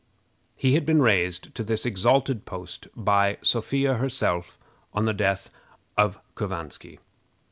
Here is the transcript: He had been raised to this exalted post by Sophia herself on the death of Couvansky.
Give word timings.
He 0.55 0.73
had 0.73 0.83
been 0.83 1.03
raised 1.03 1.53
to 1.53 1.63
this 1.63 1.85
exalted 1.85 2.43
post 2.43 2.87
by 2.95 3.37
Sophia 3.43 3.93
herself 3.97 4.57
on 4.95 5.05
the 5.05 5.13
death 5.13 5.51
of 5.95 6.17
Couvansky. 6.33 6.97